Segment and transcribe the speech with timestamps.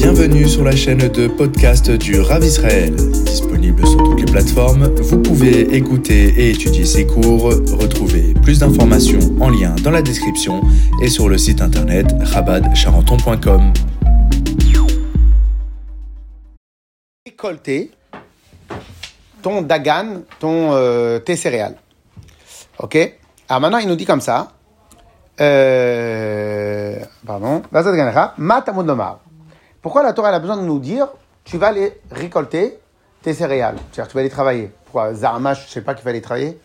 [0.00, 2.94] Bienvenue sur la chaîne de podcast du Rav Israël.
[2.94, 7.46] Disponible sur toutes les plateformes, vous pouvez écouter et étudier ses cours.
[7.46, 10.62] Retrouvez plus d'informations en lien dans la description
[11.02, 13.72] et sur le site internet rabadcharenton.com.
[19.42, 21.18] ton dagan, ton, euh.
[22.78, 22.96] Ok?
[23.48, 24.52] Alors maintenant, il nous dit comme ça.
[25.40, 27.62] Euh, pardon.
[29.82, 31.08] Pourquoi la Torah elle a besoin de nous dire
[31.44, 32.78] tu vas aller récolter
[33.22, 33.76] tes céréales?
[33.92, 34.72] C'est-à-dire tu vas aller travailler.
[34.84, 36.58] Pourquoi Zaramash, je sais pas qu'il fallait travailler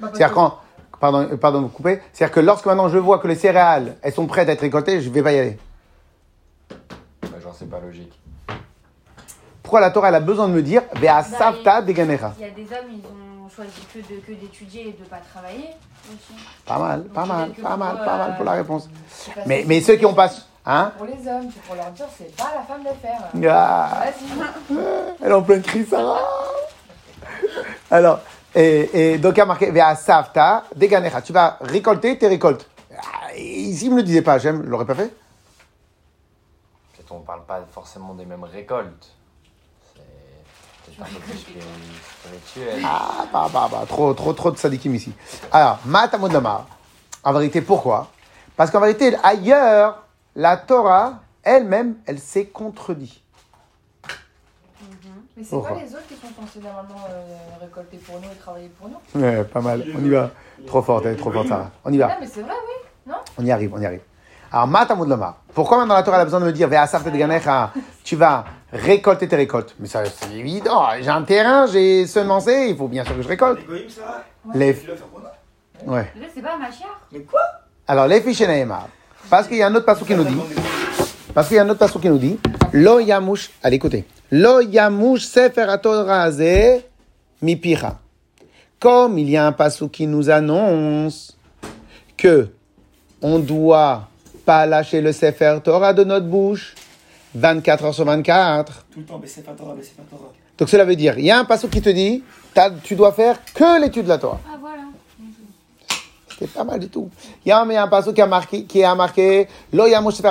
[0.00, 0.58] C'est-à-dire quand.
[0.98, 2.00] Pardon, euh, pardon de vous couper.
[2.12, 5.00] C'est-à-dire que lorsque maintenant je vois que les céréales elles sont prêtes à être récoltées,
[5.00, 5.58] je vais pas y aller.
[7.22, 8.12] Bah, genre, c'est pas logique.
[9.62, 12.00] Pourquoi la Torah elle a besoin de me dire Vea Savta il- y
[12.44, 15.70] a des hommes, ils ont choisi que de- que d'étudier et de ne pas travailler
[16.08, 16.34] aussi.
[16.66, 18.88] Pas mal, pas mal, pas mal, pour, pas euh, mal pour la réponse.
[19.46, 20.30] Mais, mais ceux qui ont pas.
[20.72, 23.52] Hein Pour les hommes, c'est pour leur dire, c'est pas la femme de faire.
[23.52, 24.76] Ah, Vas-y.
[25.20, 26.20] Elle est en pleine crise, Sarah
[27.90, 28.20] Alors,
[28.54, 31.22] et, et donc il y a marqué Vea Savta Deganecha.
[31.22, 32.68] Tu vas récolter tes récoltes.
[32.96, 35.08] Ah, Ici, il me le disait pas, j'aime, je l'aurais pas fait.
[36.94, 39.08] Peut-être on parle pas forcément des mêmes récoltes.
[39.96, 42.80] C'est peut-être un peu plus spirituel.
[42.84, 45.12] Ah, bah, bah, bah, trop, trop, trop de sadikim ici.
[45.50, 46.66] Alors, Matamud Lamar.
[47.24, 48.06] En vérité, pourquoi?
[48.56, 50.04] Parce qu'en vérité, ailleurs,
[50.40, 53.22] la Torah elle-même, elle s'est contredit.
[55.36, 58.70] Mais c'est pas les autres qui sont censés normalement euh, récolter pour nous et travailler
[58.70, 59.20] pour nous?
[59.20, 59.84] Ouais, pas mal.
[59.94, 60.30] On y va.
[60.66, 61.70] Trop forte, elle est trop forte, Sarah.
[61.84, 62.08] On y va.
[62.08, 62.54] Non, mais c'est vrai,
[63.06, 63.12] oui.
[63.36, 64.00] On y arrive, on y arrive.
[64.50, 65.36] Alors, Matamud Lomar.
[65.54, 66.70] Pourquoi maintenant la Torah elle a besoin de me dire,
[68.02, 69.74] tu vas récolter tes récoltes?
[69.78, 70.86] Mais ça, c'est évident.
[71.00, 73.60] J'ai un terrain, j'ai semencé, il faut bien sûr que je récolte.
[74.54, 74.72] Les...
[75.86, 76.10] Ouais.
[76.16, 76.98] Là, c'est pas ma chère.
[77.86, 78.88] Alors, les fiches Neymar.
[79.30, 80.36] Parce qu'il y a un autre passage qui nous dit.
[81.32, 82.36] Parce qu'il y a un autre passage qui nous dit.
[82.72, 83.50] Lo yamush.
[83.62, 84.04] Allez, écoutez.
[84.32, 85.66] Lo yamush sefer
[87.40, 87.98] mi picha.
[88.80, 91.36] Comme il y a un passage qui nous annonce
[92.16, 92.48] que
[93.22, 94.08] on doit
[94.44, 96.74] pas lâcher le sefer Torah de notre bouche
[97.34, 98.86] 24 heures sur 24.
[98.92, 99.20] Tout le temps,
[99.56, 99.74] Torah,
[100.10, 100.32] Torah.
[100.58, 102.22] Donc cela veut dire, il y a un passage qui te dit,
[102.82, 104.40] tu dois faire que l'étude de la Torah.
[104.46, 104.58] Ah,
[106.40, 106.52] voilà.
[106.52, 107.08] C'est pas mal du tout.
[107.44, 109.84] Il y a un, un passage qui a marqué, qui a marqué, Lo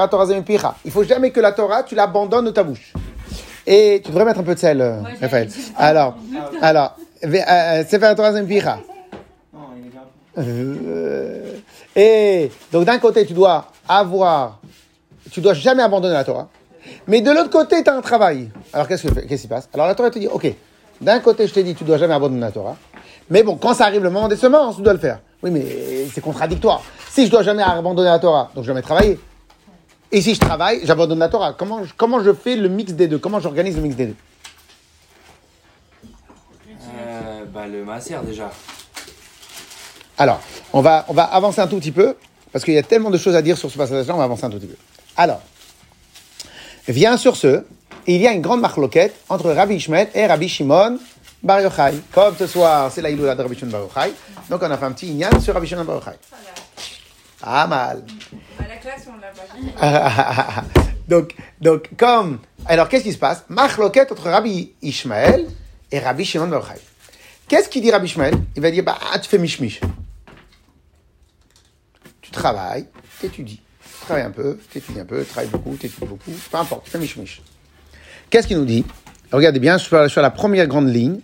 [0.09, 0.75] Torah.
[0.85, 2.93] Il faut jamais que la Torah, tu l'abandonnes de ta bouche.
[3.67, 5.49] Et tu devrais mettre un peu de sel, euh, Moi, Raphaël.
[5.77, 6.15] Alors,
[6.61, 8.79] alors, ve- euh, sefer Torah ze mi picha.
[9.53, 10.07] Non, il est grave.
[10.37, 11.53] Euh,
[11.95, 14.59] Et donc d'un côté, tu dois avoir,
[15.31, 16.47] tu dois jamais abandonner la Torah.
[17.07, 18.49] Mais de l'autre côté, tu as un travail.
[18.73, 19.69] Alors qu'est-ce que- qu'est-ce qui se passe?
[19.73, 20.51] Alors la Torah te dit, ok,
[21.01, 22.75] d'un côté, je t'ai dit, tu dois jamais abandonner la Torah.
[23.29, 25.19] Mais bon, quand ça arrive le moment des semences, tu dois le faire.
[25.43, 26.81] Oui, mais c'est contradictoire.
[27.11, 29.19] Si je dois jamais abandonner la Torah, donc je jamais travailler.
[30.11, 31.53] Et si je travaille, j'abandonne la Torah.
[31.53, 33.19] Comment, je- comment je fais le mix des deux?
[33.19, 34.15] Comment j'organise le mix des deux?
[36.97, 38.49] Euh, bah, le masser déjà.
[40.17, 40.41] Alors,
[40.73, 42.15] on va, on va avancer un tout petit peu,
[42.51, 44.43] parce qu'il y a tellement de choses à dire sur ce passage-là, on va avancer
[44.45, 44.75] un tout petit peu.
[45.15, 45.41] Alors,
[46.87, 47.63] vient sur ce,
[48.07, 50.97] il y a une grande marloquette entre Rabbi Ishmael et Rabbi Shimon
[51.41, 51.93] Bar Yochai.
[52.11, 54.13] Comme ce soir, c'est la Iloula de Rabbi Shimon Bar Yochai,
[54.49, 56.17] donc on a fait un petit ignan sur Rabbi Shimon Bar Yochai.
[57.41, 58.03] Pas mal.
[58.59, 59.29] la classe, on l'a
[59.87, 60.63] pas
[61.07, 62.39] donc, donc, comme.
[62.65, 63.45] Alors, qu'est-ce qui se passe?
[63.47, 65.47] Marloquette entre Rabbi Ishmael
[65.91, 66.81] et Rabbi Shimon Bar Yochai.
[67.47, 68.35] Qu'est-ce qu'il dit Rabbi Ishmael?
[68.55, 69.79] Il va dire Bah, tu fais miche-miche.
[72.21, 72.85] Tu travailles,
[73.21, 73.61] t'étudies.
[73.81, 76.91] Tu travailles un peu, t'étudies un peu, tu travailles beaucoup, t'étudies beaucoup, peu importe, tu
[76.91, 77.41] fais miche-miche.
[78.29, 78.85] Qu'est-ce qu'il nous dit?
[79.31, 81.21] Regardez bien sur, sur la première grande ligne.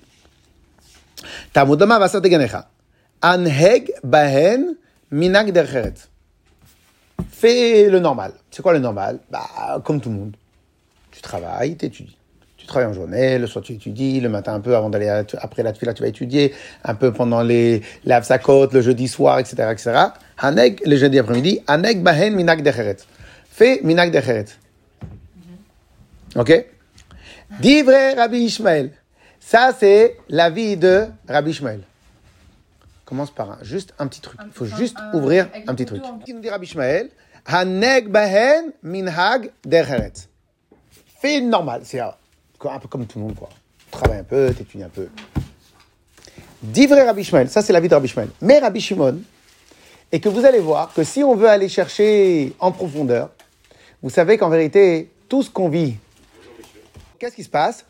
[1.54, 2.68] Tamudama vasat deganecha.
[3.22, 4.76] Anheg bahen
[5.12, 6.10] minag dercheret.
[7.30, 8.34] Fais le normal.
[8.52, 9.20] C'est quoi le normal?
[9.30, 10.36] Bah, comme tout le monde.
[11.12, 12.18] Tu travailles, t'étudies.
[12.58, 15.62] Tu travailles en journée, le soir tu étudies, le matin un peu avant d'aller après
[15.62, 16.52] la tefila tu vas étudier,
[16.84, 19.92] un peu pendant les l'avsakot, le jeudi soir, etc., etc.
[20.40, 23.06] Haneg, le jeudi après-midi, haneg bahen minak decheret.
[23.52, 24.58] Fais minak decheret.
[26.36, 26.66] Ok?
[27.60, 28.92] Divrei Rabbi Ishmael.
[29.48, 31.82] Ça, c'est la vie de Rabbi Ishmael.
[33.06, 34.40] Commence par un, juste un petit truc.
[34.44, 36.02] Il faut juste un- ouvrir un petit truc.
[36.02, 36.16] couteau.
[36.26, 37.12] Qui nous dit Rabbi Ishmael
[37.46, 40.14] Haneg bahen minhag decheret.
[41.22, 42.14] Fais normal, c'est un
[42.80, 43.50] peu comme tout le monde, quoi.
[43.92, 45.08] Travaille un peu, t'étudies un peu.
[46.64, 48.30] Divrei Rabbi Ishmael, ça c'est la vie de Rabbi Ishmael.
[48.42, 49.20] Mais Rabbi Shimon,
[50.12, 53.30] et que vous allez voir que si on veut aller chercher en profondeur,
[54.02, 55.98] vous savez qu'en vérité, tout ce qu'on vit,
[57.20, 57.86] qu'est-ce qui se passe?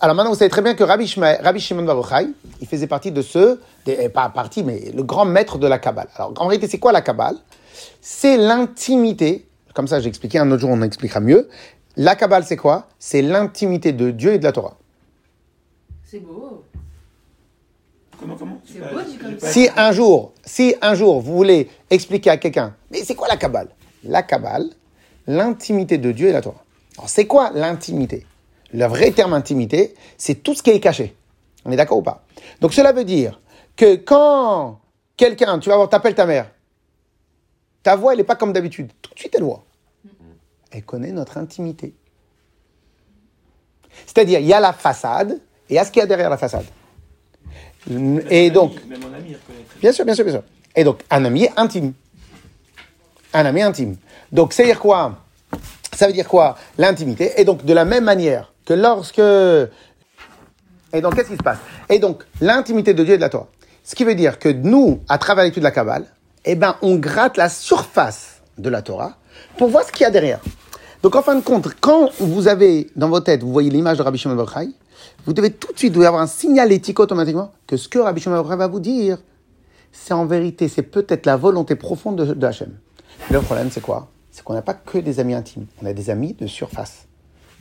[0.00, 2.28] Alors maintenant, vous savez très bien que Rabbi, Shma- Rabbi Shimon Bar Yochai,
[2.60, 6.08] il faisait partie de ceux, des, pas partie, mais le grand maître de la Kabbale.
[6.16, 7.36] Alors en vérité, c'est quoi la Kabbale?
[8.00, 10.38] C'est l'intimité Comme ça, j'ai expliqué.
[10.38, 11.48] Un autre jour, on expliquera mieux.
[11.96, 12.88] La Kabbale, c'est quoi?
[12.98, 14.76] C'est l'intimité de Dieu et de la Torah.
[16.04, 16.64] C'est beau.
[18.18, 18.60] Comment, comment?
[18.80, 22.74] Pas- beau, dit comme Si un jour, si un jour, vous voulez expliquer à quelqu'un,
[22.90, 23.68] mais c'est quoi la Kabbale?
[24.04, 24.70] La Kabbale,
[25.26, 26.62] l'intimité de Dieu et la Torah.
[26.96, 28.26] Alors, c'est quoi l'intimité?
[28.74, 31.14] Le vrai terme intimité, c'est tout ce qui est caché.
[31.64, 32.24] On est d'accord ou pas?
[32.60, 33.40] Donc, cela veut dire
[33.76, 34.80] que quand
[35.16, 36.50] quelqu'un, tu vas voir, t'appelles ta mère,
[37.84, 38.90] ta voix, elle n'est pas comme d'habitude.
[39.00, 39.64] Tout de suite, elle voit.
[40.72, 41.94] Elle connaît notre intimité.
[44.06, 45.40] C'est-à-dire, il y a la façade
[45.70, 46.66] et il y a ce qu'il y a derrière la façade.
[48.28, 48.72] Et donc.
[49.80, 50.42] Bien sûr, bien sûr, bien sûr.
[50.74, 51.92] Et donc, un ami intime.
[53.32, 53.96] Un ami intime.
[54.32, 55.16] Donc, ça veut dire quoi?
[55.92, 56.56] Ça veut dire quoi?
[56.76, 57.40] L'intimité.
[57.40, 59.18] Et donc, de la même manière que lorsque...
[59.18, 61.58] Et donc, qu'est-ce qui se passe
[61.88, 63.48] Et donc, l'intimité de Dieu et de la Torah.
[63.82, 66.06] Ce qui veut dire que nous, à travers l'étude de la Kabbale,
[66.44, 69.16] eh ben, on gratte la surface de la Torah
[69.58, 70.40] pour voir ce qu'il y a derrière.
[71.02, 74.02] Donc, en fin de compte, quand vous avez dans votre tête, vous voyez l'image de
[74.02, 74.70] Rabbi Shimon Bar Yochai,
[75.26, 78.20] vous devez tout de suite vous avoir un signal éthique automatiquement que ce que Rabbi
[78.20, 79.18] Shimon Bar Yochai va vous dire,
[79.92, 82.70] c'est en vérité, c'est peut-être la volonté profonde de, de Hachem.
[83.30, 84.08] Le problème, c'est quoi?
[84.30, 87.06] C'est qu'on n'a pas que des amis intimes, on a des amis de surface.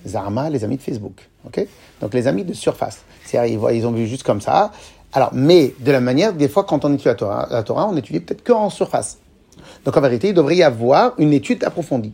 [0.06, 1.66] Zarma, les amis de Facebook, ok?
[2.02, 3.00] Donc les amis de surface.
[3.26, 4.72] C'est-à-dire, ils, ils ont vu juste comme ça.
[5.14, 7.96] Alors, mais de la manière, des fois, quand on étudie la Torah, la Torah on
[7.96, 9.18] étudie peut-être qu'en surface.
[9.86, 12.14] Donc en vérité, il devrait y avoir une étude approfondie.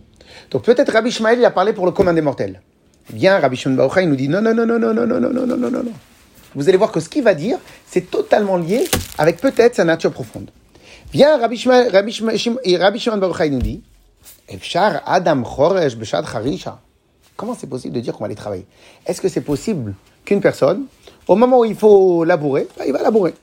[0.52, 2.62] Donc peut-être Rabbi Shmael, il a parlé pour le commun des mortels.
[3.12, 5.20] Bien, Rabbi Shimon Bar Yochai, il nous dit non, non, non, non, non, non, non,
[5.20, 5.92] non, non, non, non, non.
[6.56, 7.58] Vous allez voir que ce qu'il va dire,
[7.88, 8.84] c'est totalement lié
[9.18, 10.52] avec peut-être sa nature profonde.
[11.12, 13.82] Viens, Rabbi Shimon, Rabbi Shimon, Shim- et Rabbi Shimon Bar Yochai nous dit,
[14.48, 16.80] Efshar Adam Choresh Beshad Harisha.
[17.40, 18.66] Comment c'est possible de dire qu'on va aller travailler?
[19.06, 19.96] Est-ce que c'est possible
[20.26, 20.88] qu'une personne,
[21.26, 23.34] au moment où il faut labourer, bah, il va labourer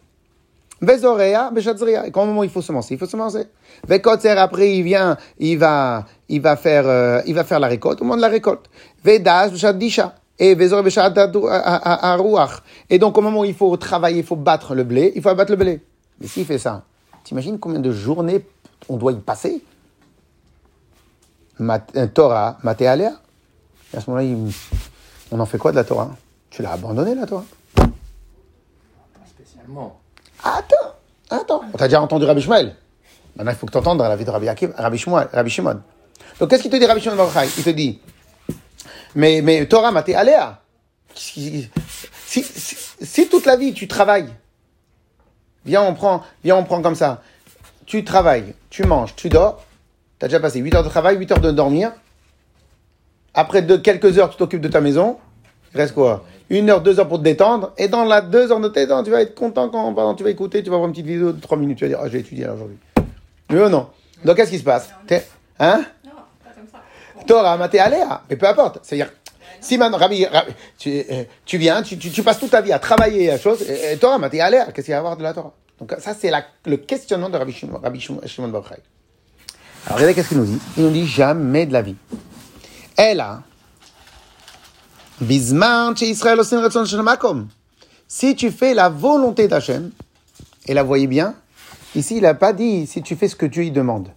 [0.82, 2.06] Vezorea, Beshadzria.
[2.06, 3.46] Et au moment où il faut semencer, il faut semencer.
[3.88, 8.02] Vekotzer, après, il vient, il va, il va faire, euh, il va faire la récolte,
[8.02, 8.69] au moment de la récolte.
[9.02, 10.14] Vedas, Beshadisha.
[10.38, 12.62] Et Vezore, Beshad Aruach.
[12.90, 15.31] Et donc, au moment où il faut travailler, il faut battre le blé, il faut
[15.31, 15.81] abattre le blé.
[16.20, 16.82] Mais s'il fait ça,
[17.25, 18.44] t'imagines combien de journées
[18.90, 19.62] on doit y passer?
[21.58, 23.12] Euh, Torah, Maté Alea.
[23.96, 24.52] Et à ce moment-là, il-
[25.32, 26.10] on en fait quoi de la Torah?
[26.50, 27.46] Tu l'as abandonné, la Torah?
[27.75, 27.87] Pas
[29.26, 29.98] spécialement.
[30.44, 30.94] Attends,
[31.31, 31.62] attends.
[31.72, 32.76] On t'a déjà entendu Rabbi Shmuel?
[33.37, 35.81] Maintenant, il faut que tu entendes la vie de Rabbi, Akiv, Rabbi, Shmuel, Rabbi Shimon.
[36.38, 37.98] Donc, qu'est-ce qu'il te dit, Rabbi Shimon Bar Yochai Il te dit,
[39.14, 40.60] mais, mais Torah, maté aléa.
[41.14, 41.70] Si,
[42.26, 44.28] si, si, si toute la vie tu travailles,
[45.64, 47.22] viens, on prend, viens, on prend comme ça.
[47.87, 49.64] Tu travailles, tu manges, tu dors.
[50.19, 51.92] Tu as déjà passé 8 heures de travail, 8 heures de dormir.
[53.36, 55.18] Après de, quelques heures, tu t'occupes de ta maison.
[55.74, 56.24] Il reste quoi?
[56.48, 57.72] Une heure, deux heures pour te détendre.
[57.76, 60.30] Et dans la deux heures de détente, tu vas être content quand pendant, tu vas
[60.30, 61.76] écouter, tu vas voir une petite vidéo de trois minutes.
[61.76, 62.78] Tu vas dire, ah, j'ai étudié aujourd'hui.
[63.50, 63.88] Oui ou non
[64.24, 64.88] Donc, qu'est-ce qui se passe?
[65.60, 65.84] Hein?
[66.04, 66.12] Non,
[66.42, 67.24] pas comme ça.
[67.26, 68.22] Torah, maté, aléa.
[68.30, 68.78] Mais peu importe.
[68.82, 69.12] C'est-à-dire,
[69.60, 70.26] si maintenant, Rabbi,
[70.78, 73.62] tu, euh, tu viens, tu, tu, tu passes toute ta vie à travailler à chose,
[73.62, 74.66] et, et Torah, maté, aléa.
[74.72, 75.52] Qu'est-ce qu'il y a à voir de la Torah?
[75.78, 76.32] Donc, ça, c'est
[76.64, 78.48] le questionnement de Rabbi Shimon, Rabbi Shimon, Shimon.
[78.48, 78.64] Alors,
[79.90, 80.58] regardez qu'est-ce qu'il nous dit.
[80.78, 81.96] Il nous dit jamais de la vie.
[86.87, 87.48] Shel makom.
[88.08, 89.90] Si tu fais la volonté d'Hachem,
[90.66, 91.34] et la voyez bien,
[91.94, 94.08] ici il n'a pas dit si tu fais ce que Dieu y demande.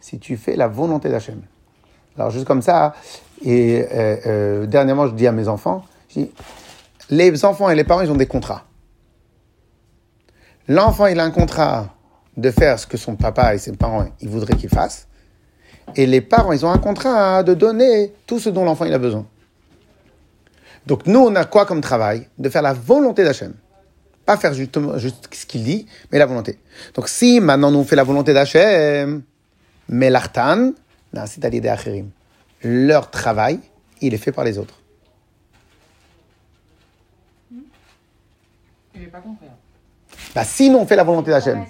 [0.00, 1.42] Si tu fais la volonté d'Hachem.
[2.16, 2.94] Alors juste comme ça,
[3.42, 5.84] et euh, euh, dernièrement je dis à mes enfants,
[7.08, 8.64] les enfants et les parents ils ont des contrats.
[10.68, 11.94] L'enfant il a un contrat
[12.36, 15.08] de faire ce que son papa et ses parents ils voudraient qu'il fasse.
[15.96, 18.98] Et les parents, ils ont un contrat de donner tout ce dont l'enfant il a
[18.98, 19.26] besoin.
[20.86, 23.54] Donc nous, on a quoi comme travail De faire la volonté d'Hachem.
[24.24, 26.58] Pas faire justement juste ce qu'il dit, mais la volonté.
[26.94, 29.22] Donc si maintenant nous on fait la volonté d'Hachem,
[29.88, 30.72] mais l'artan,
[31.26, 31.74] c'est à l'idée.
[32.62, 33.58] Leur travail,
[34.00, 34.74] il est fait par les autres.
[38.94, 39.46] J'ai pas compris.
[40.34, 41.64] Bah, si nous on fait la volonté d'Hachem.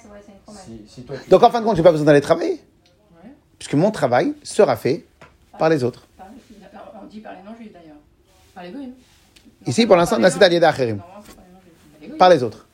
[0.66, 2.59] Si, si tu- Donc en fin de compte, j'ai pas besoin d'aller travailler.
[3.70, 5.04] Puisque mon travail sera fait
[5.56, 6.04] par les autres.
[6.18, 6.26] Par-
[7.00, 7.94] On dit par les non-juifs d'ailleurs.
[8.52, 8.94] Par les goïms.
[9.64, 10.22] Ici, pour l'instant, c'est.
[10.96, 11.22] Normalement,
[12.02, 12.66] c'est par les autres.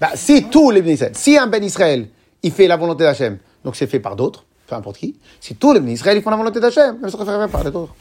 [0.00, 2.08] Bah, si tous les bénis Israël, si un ben Israël,
[2.42, 5.16] il fait la volonté d'Hachem, donc c'est fait par d'autres, peu importe qui.
[5.38, 7.70] Si tous les bénis Israël, ils font la volonté d'Hachem, ça sera fait par les
[7.70, 7.94] autres.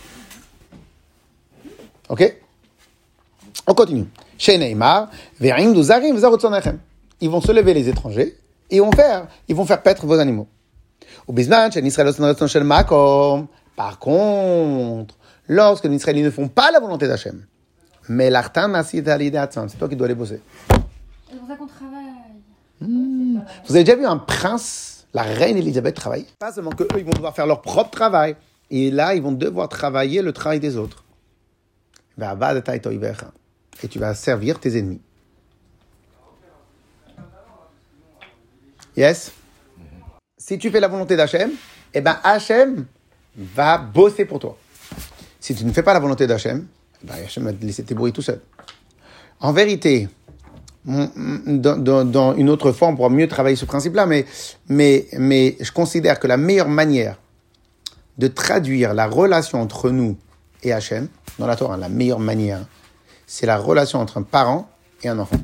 [2.08, 2.38] Ok?
[3.68, 4.06] On continue.
[4.38, 6.16] Chez Neymar, Ve'im Duzarim.
[7.20, 8.38] Ils vont se lever les étrangers
[8.70, 10.48] et ils vont faire, ils vont faire paître vos animaux.
[13.76, 15.16] Par contre,
[15.48, 17.46] lorsque les Israéliens ne font pas la volonté d'Hachem,
[18.10, 20.42] mais l'artan c'est toi qui dois les bosser.
[21.30, 22.02] C'est pour ça qu'on travaille.
[22.82, 26.26] Vous avez déjà vu un prince la reine Elisabeth travaille.
[26.40, 28.36] Pas seulement que eux, ils vont devoir faire leur propre travail.
[28.70, 31.04] Et là, ils vont devoir travailler le travail des autres.
[33.84, 35.02] Et tu vas servir tes ennemis.
[38.96, 39.32] Yes?
[40.52, 41.52] Si tu fais la volonté d'Hachem,
[41.94, 42.86] eh ben Hachem
[43.38, 44.58] va bosser pour toi.
[45.40, 46.68] Si tu ne fais pas la volonté d'Hachem,
[47.02, 48.42] eh ben Hachem va te laisser te débrouiller tout seul.
[49.40, 50.10] En vérité,
[50.84, 54.26] dans, une autre forme, on pourra mieux travailler ce principe-là, mais,
[54.68, 57.16] mais, mais je considère que la meilleure manière
[58.18, 60.18] de traduire la relation entre nous
[60.64, 61.08] et Hachem,
[61.40, 62.60] dans la Torah, la meilleure manière,
[63.26, 64.70] c'est la relation entre un parent
[65.02, 65.40] et un enfant.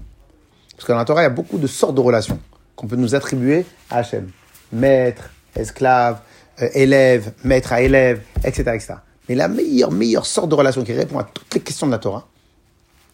[0.75, 2.41] Parce que dans la Torah, il y a beaucoup de sortes de relations
[2.75, 4.29] qu'on peut nous attribuer à Hachem.
[4.71, 6.19] Maître, esclave,
[6.61, 8.93] euh, élève, maître à élève, etc., etc.
[9.29, 11.97] Mais la meilleure, meilleure sorte de relation qui répond à toutes les questions de la
[11.97, 12.27] Torah,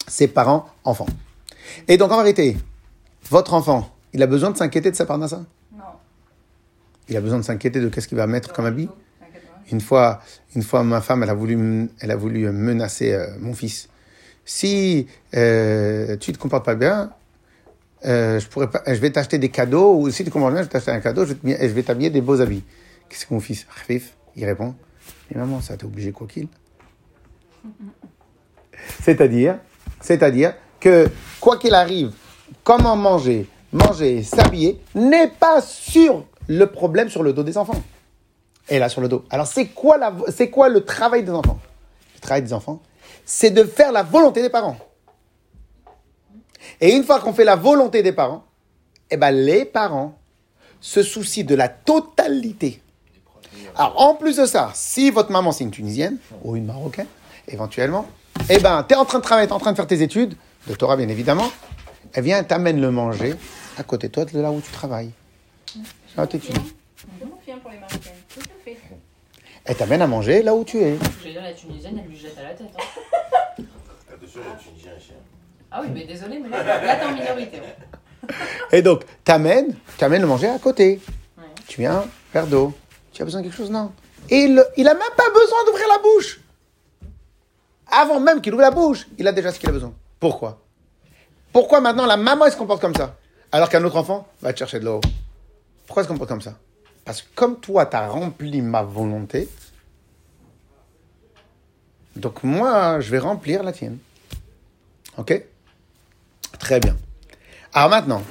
[0.08, 1.08] c'est parents-enfants.
[1.88, 2.58] Et donc, en vérité,
[3.30, 5.44] votre enfant, il a besoin de s'inquiéter de sa parnassa
[5.76, 5.84] Non.
[7.10, 8.90] Il a besoin de s'inquiéter de qu'est-ce qu'il va mettre comme habit?
[9.72, 10.22] Une fois,
[10.56, 13.90] une fois, ma femme, elle a voulu, elle a voulu menacer euh, mon fils.
[14.46, 17.12] Si euh, tu te comportes pas bien,
[18.06, 20.68] euh, je pourrais pas, je vais t'acheter des cadeaux, ou si tu comportes bien, je
[20.68, 22.64] vais t'acheter un cadeau, je vais t'habiller des beaux habits.
[23.10, 24.76] Qu'est-ce que mon fils, Rafif, il répond,
[25.30, 26.48] mais maman, ça t'es obligé quoi qu'il.
[29.02, 29.60] C'est-à-dire,
[30.02, 32.12] c'est-à-dire que quoi qu'il arrive,
[32.64, 37.82] comment manger, manger, s'habiller n'est pas sur le problème sur le dos des enfants
[38.70, 39.24] et là sur le dos.
[39.30, 41.60] Alors c'est quoi, la, c'est quoi le travail des enfants?
[42.16, 42.82] Le travail des enfants,
[43.26, 44.78] c'est de faire la volonté des parents.
[46.82, 48.44] Et une fois qu'on fait la volonté des parents,
[49.12, 50.18] eh ben les parents
[50.80, 52.82] se soucient de la totalité.
[53.76, 57.08] Alors en plus de ça, si votre maman c'est une Tunisienne ou une Marocaine,
[57.48, 58.06] éventuellement,
[58.50, 60.36] eh ben tu es en train de travailler, tu en train de faire tes études,
[60.68, 61.50] de Torah bien évidemment,
[62.14, 63.34] elle vient, t'amène le manger
[63.78, 65.12] à côté de toi, de là où tu travailles.
[66.18, 66.60] Où tu étudies.
[67.20, 68.14] Je confirme pour les Marocaines.
[68.34, 68.78] Tout à fait.
[69.66, 70.96] Elle t'amène à manger là où tu es.
[71.20, 72.68] Je vais dire, la Tunisienne, elle lui jette à la tête.
[72.78, 73.64] hein.
[75.76, 77.58] Ah oui, mais désolé, mais là, là t'es en minorité.
[77.60, 78.30] ouais.
[78.72, 81.02] Et donc, t'amènes, t'amènes le manger à côté.
[81.38, 81.44] Ouais.
[81.68, 82.74] Tu viens, verre d'eau.
[83.12, 83.72] Tu as besoin de quelque chose?
[83.72, 83.92] Non.
[84.30, 86.40] Et il, il a même pas besoin d'ouvrir la bouche.
[87.92, 89.94] Avant même qu'il ouvre la bouche, il a déjà ce qu'il a besoin.
[90.20, 90.62] Pourquoi?
[91.52, 93.16] Pourquoi maintenant la maman elle se comporte comme ça?
[93.52, 95.02] Alors qu'un autre enfant va te chercher de l'eau.
[95.86, 96.54] Pourquoi elle se comporte comme ça?
[97.04, 99.50] Parce que comme toi, tu as rempli ma volonté,
[102.16, 103.98] donc moi, je vais remplir la tienne.
[105.18, 105.44] Ok?
[106.64, 106.96] Très bien.
[107.74, 108.22] Alors maintenant,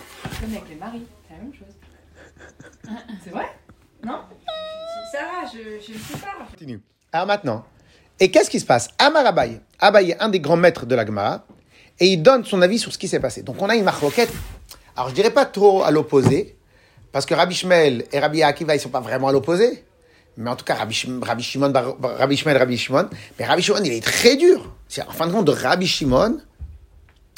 [0.40, 2.96] Comme avec les maris, c'est la même chose.
[3.22, 3.44] C'est vrai?
[4.02, 4.20] Non?
[5.12, 6.46] Sarah, je, je ne sais pas.
[6.50, 6.80] continue.
[7.12, 7.66] Alors maintenant,
[8.18, 8.88] et qu'est-ce qui se passe?
[8.98, 11.44] Amar Abaye, Abaye est un des grands maîtres de la Gemara,
[12.00, 13.42] et il donne son avis sur ce qui s'est passé.
[13.42, 14.32] Donc on a une marloquette,
[14.96, 16.56] alors je dirais pas trop à l'opposé,
[17.12, 19.84] parce que Rabbi Shmuel et Rabbi Akiva, ils sont pas vraiment à l'opposé,
[20.38, 21.72] mais en tout cas Rabbi, Rabbi Shimon,
[22.02, 24.74] Rabbi Shmuel, Rabbi Shimon, mais Rabbi Shimon, il est très dur.
[24.88, 26.38] C'est en fin de compte Rabbi Shimon,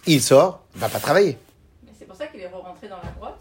[0.07, 1.39] il sort, va pas travailler.
[1.85, 3.41] Mais c'est pour ça qu'il est rentré dans la grotte.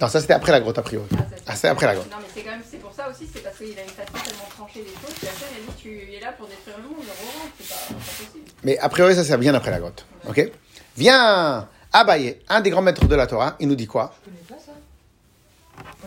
[0.00, 1.06] Non, ça c'était après la grotte a priori.
[1.10, 2.10] c'est- Ah, c'est après la grotte.
[2.10, 4.12] Non, mais c'est quand même, c'est pour ça aussi, c'est parce qu'il a une façon
[4.24, 5.14] tellement tranchée des choses.
[5.16, 7.74] Puis après, il a dit, tu es là pour détruire le monde, Roland, c'est pas,
[7.88, 8.44] pas possible.
[8.64, 10.04] Mais a priori, ça c'est bien après la grotte.
[10.28, 10.50] Ok?
[10.96, 14.12] Viens Abaye, un des grands maîtres de la Torah, il nous dit quoi?
[14.24, 14.72] Je connais pas ça.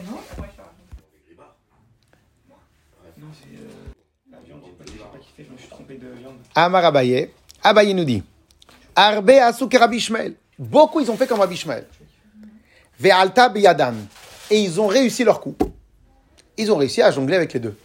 [0.02, 0.18] Non?
[0.32, 0.76] Après, je te raconte.
[3.18, 3.70] Non, c'est euh,
[4.32, 6.36] la viande, j'ai pas, j'ai pas kiffé, je me suis trompé de viande.
[6.54, 7.32] Amar Abaye,
[7.64, 8.24] Abaye nous dit
[8.96, 10.08] Arbe asuk Rabbi.
[10.58, 11.86] Beaucoup ils ont fait comme Rabbi Ishmael.
[13.00, 13.54] Ve'alta.
[14.50, 15.56] Et ils ont réussi leur coup.
[16.58, 17.78] Ils ont réussi à jongler avec les deux.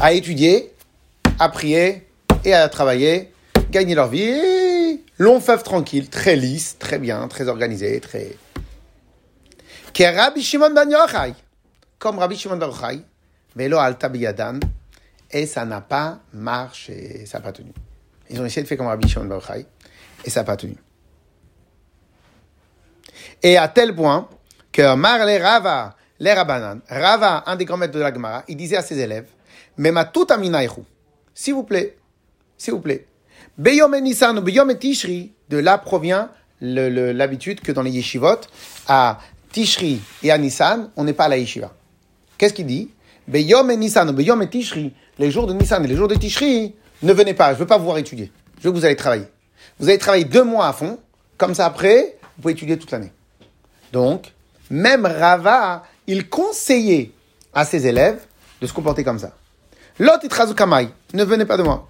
[0.00, 0.72] À étudier,
[1.38, 2.08] à prier
[2.44, 3.32] et à travailler,
[3.70, 5.00] gagner leur vie.
[5.18, 8.36] Long fleuve tranquille, très lisse, très bien, très organisé, très.
[9.98, 11.34] Rabbi ben Yochai.
[11.98, 13.02] Comme Rabbi Shimon ben Yochai.
[13.54, 14.10] Velo alta.
[15.30, 17.72] Et ça n'a pas marché, ça n'a pas tenu.
[18.32, 19.66] Ils ont essayé de faire comme Rabbi Shimon Bar Yochai,
[20.24, 20.76] et ça n'a pas tenu.
[23.42, 24.28] Et à tel point
[24.72, 28.76] que Marle Rava, les Rabbanan, Rava, un des grands maîtres de la Gemara, il disait
[28.76, 29.26] à ses élèves,
[29.76, 30.84] Mema tout aminaïchou,
[31.34, 31.96] s'il vous plaît,
[32.56, 33.06] s'il vous plaît,
[33.58, 38.40] Beyom et Nissan ou Beyom et Tishri, de là provient l'habitude que dans les yeshivot,
[38.88, 39.18] à
[39.50, 41.74] Tishri et à Nissan, on n'est pas à la yeshiva.
[42.38, 42.90] Qu'est-ce qu'il dit?
[43.28, 46.74] Beyom et Nissan Beyom et Tishri, les jours de Nissan et les jours de Tishri,
[47.02, 48.30] ne venez pas, je ne veux pas vous voir étudier.
[48.58, 49.26] Je veux que vous allez travailler.
[49.78, 50.98] Vous allez travailler deux mois à fond,
[51.38, 53.12] comme ça après, vous pouvez étudier toute l'année.
[53.92, 54.32] Donc,
[54.70, 57.10] même Rava, il conseillait
[57.54, 58.20] à ses élèves
[58.60, 59.32] de se comporter comme ça.
[60.56, 61.86] Kamai, ne venez pas de moi.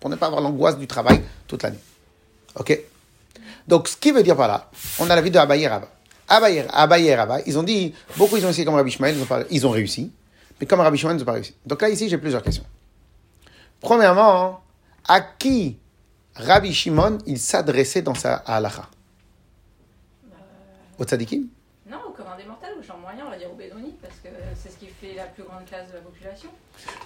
[0.00, 1.78] Pour ne pas avoir l'angoisse du travail toute l'année.
[2.56, 2.78] Ok?
[3.66, 5.88] Donc, ce qui veut dire par là, on a la vie de Abaye Rava.
[6.28, 8.96] Abaye, Rabba, ils ont dit, beaucoup ils ont essayé comme Rabbi
[9.28, 10.10] pas- ils ont réussi,
[10.60, 11.54] mais comme Rabbi Shmuel, ils n'ont pas réussi.
[11.66, 12.64] Donc là, ici, j'ai plusieurs questions.
[13.80, 14.62] Premièrement,
[15.06, 15.78] à qui
[16.34, 18.88] Rabbi Shimon, il s'adressait dans sa halacha?
[20.98, 21.46] Au tzadikim?
[21.88, 24.28] Non, au commun des mortels, aux gens moyens, on va dire au Benoni, parce que
[24.54, 26.48] c'est ce qui fait la plus grande classe de la population.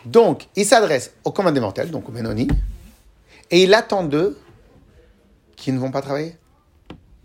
[0.05, 2.49] Donc, il s'adresse aux commandes des mortels, donc aux Benoni,
[3.51, 4.39] et il attend d'eux
[5.57, 6.37] qu'ils ne vont pas travailler?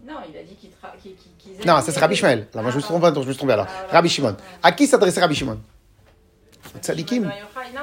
[0.06, 0.94] Non, il a dit qu'il tra...
[1.02, 2.48] qu'il- qu'ils Non, ça c'est Rabbi Shmuel.
[2.52, 3.68] Alors moi je me suis trompé, donc je me suis trompé alors.
[3.70, 4.36] Ah, Rabbi Shimon.
[4.62, 5.54] À qui s'adressait Rabbi Shimon?
[5.54, 5.58] Au
[6.82, 7.30] tzadikim Non,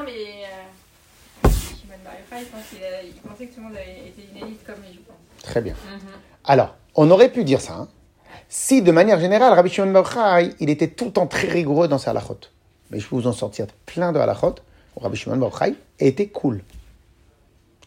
[0.05, 0.13] mais.
[0.45, 1.49] euh,
[2.71, 5.17] qu'il il pensait que tout le monde élite comme lui, je pense.
[5.43, 5.75] Très bien.
[6.45, 7.75] Alors, on aurait pu dire ça.
[7.75, 7.89] hein,
[8.49, 11.89] si de manière générale, Rabbi Shimon Bar Yochai, il était tout le temps très rigoureux
[11.89, 12.39] dans ses halachot.
[12.91, 14.57] Mais je peux vous en sortir plein de halachot
[14.97, 16.63] où Rabbi Shimon Bar Yochai était cool.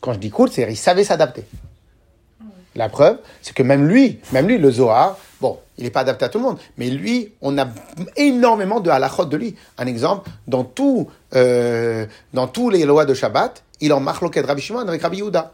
[0.02, 1.44] Quand je dis cool, c'est il savait s'adapter.
[2.76, 5.18] La preuve, c'est que même lui, même lui, le Zohar,
[5.78, 7.68] il n'est pas adapté à tout le monde, mais lui, on a
[8.16, 9.56] énormément de halachot de lui.
[9.78, 14.62] Un exemple, dans, tout, euh, dans tous les lois de Shabbat, il en marque Rabbi
[14.62, 15.54] Shimon avec Rabbi Yehuda.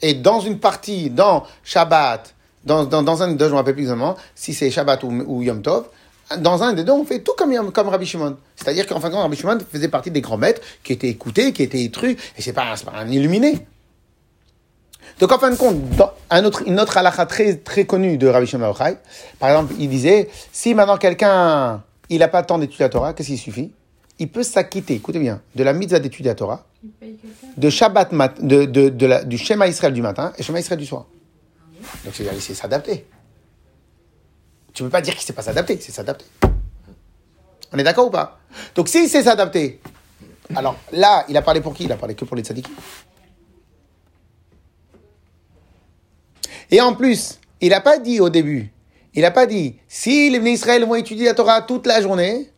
[0.00, 3.58] Et dans une partie, dans Shabbat, dans, dans, dans un des deux, je ne me
[3.58, 5.86] rappelle plus exactement, si c'est Shabbat ou, ou Yom Tov,
[6.38, 8.36] dans un des deux, on fait tout comme, comme Rabbi Shimon.
[8.54, 11.52] C'est-à-dire qu'en fin de compte, Rabbi Shimon faisait partie des grands maîtres qui étaient écoutés,
[11.52, 13.66] qui étaient trus, et c'est pas, un- c'est pas un illuminé.
[15.18, 18.26] Donc en fin de compte, dans un autre, une autre halakha très, très connue de
[18.28, 18.98] Rabbi Shimon Bar Yochai,
[19.38, 23.12] par exemple, il disait, si maintenant quelqu'un, il n'a pas le temps d'étudier la Torah,
[23.14, 23.72] qu'est-ce qu'il suffit?
[24.18, 26.66] Il peut s'acquitter, écoutez bien, de la mitzvah d'étudier la Torah,
[27.56, 30.78] de Shabbat, mat, de, de, de la- du Shema Israël du matin et Shema Israël
[30.78, 31.06] du soir.
[32.04, 33.06] Donc c'est-à-dire, il sait s'adapter.
[34.72, 36.26] Tu ne peux pas dire qu'il ne sait pas s'adapter, c'est s'adapter.
[37.72, 38.38] On est d'accord ou pas?
[38.74, 39.80] Donc s'il sait s'adapter,
[40.54, 41.84] alors là, il a parlé pour qui?
[41.84, 42.72] Il a parlé que pour les tzadikim.
[46.70, 48.72] Et en plus, il n'a pas dit au début,
[49.14, 52.50] il n'a pas dit, si les Bnei Israël vont étudier la Torah toute la journée,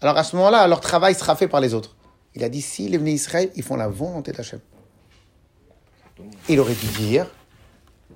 [0.00, 1.96] alors à ce moment-là, leur travail sera fait par les autres.
[2.34, 4.60] Il a dit, si les Bnei Israël, ils font la volonté d'Hachem.
[6.48, 7.26] Il aurait dû dire,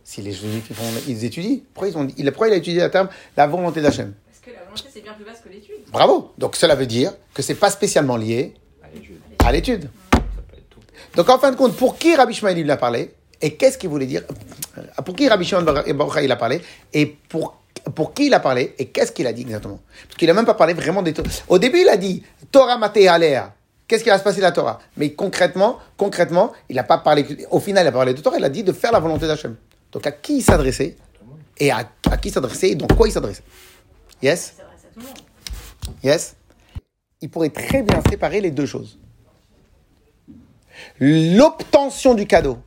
[0.04, 2.56] si les Juifs ils, font, ils étudient, pourquoi, ils ont, dit- il, pourquoi il a
[2.56, 4.14] étudié la terme la volonté d'Hachem?
[4.26, 5.76] Parce que la volonté, c'est bien plus vaste que l'étude.
[5.90, 8.54] Bravo Donc cela veut dire que c'est pas spécialement lié
[9.38, 9.88] À l'étude.
[11.16, 13.14] Donc en fin de compte, pour qui Rabbi Shmuel il a parlé?
[13.42, 14.22] Et qu'est-ce qu'il voulait dire?
[15.04, 16.60] Pour qui Rabbi Shimon Bar Bar Yochai il a parlé?
[16.92, 17.56] Et pour,
[17.94, 18.74] pour qui il a parlé?
[18.78, 19.80] Et qu'est-ce qu'il a dit exactement?
[20.06, 21.14] Parce qu'il n'a même pas parlé vraiment des...
[21.48, 22.22] Au début, il a dit
[22.52, 23.54] Torah Maté Alea.
[23.88, 24.78] Qu'est-ce qui va se passer de la Torah?
[24.96, 27.26] Mais concrètement, concrètement, il n'a pas parlé...
[27.50, 29.56] Au final, il a parlé de Torah, il a dit de faire la volonté d'Hachem.
[29.90, 30.96] Donc à qui il s'adressait?
[31.58, 32.70] Et à, à qui s'adressait?
[32.70, 33.42] Et dans quoi il s'adressait?
[34.22, 34.54] Yes?
[36.04, 36.36] Yes?
[37.20, 38.98] Il pourrait très bien séparer les deux choses.
[40.98, 42.58] L'obtention du cadeau